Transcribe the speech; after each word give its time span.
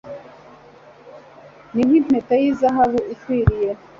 ni 1.73 1.81
nk'impeta 1.87 2.33
y'izahabu 2.41 2.99
ikwikiye 3.13 3.69